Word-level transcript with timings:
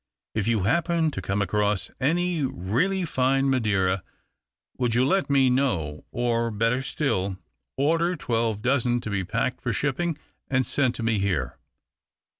If 0.33 0.47
you 0.47 0.61
happen 0.63 1.11
to 1.11 1.21
come 1.21 1.43
across 1.43 1.91
any 1.99 2.43
really 2.43 3.05
fine 3.05 3.51
madeira, 3.51 4.01
would 4.79 4.95
you 4.95 5.05
let 5.05 5.29
me 5.29 5.47
know, 5.47 6.05
or 6.09 6.49
better 6.49 6.81
still, 6.81 7.37
order 7.77 8.15
twelve 8.15 8.63
dozen 8.63 8.99
to 9.01 9.11
be 9.11 9.23
packed 9.23 9.61
for 9.61 9.71
shipping 9.73 10.17
and 10.49 10.65
sent 10.65 10.95
to 10.95 11.03
me 11.03 11.19
here. 11.19 11.59